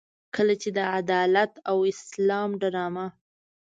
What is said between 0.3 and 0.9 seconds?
کله چې د